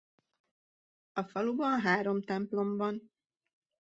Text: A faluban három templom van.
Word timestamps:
A 1.13 1.23
faluban 1.23 1.79
három 1.79 2.21
templom 2.23 2.77
van. 2.77 3.11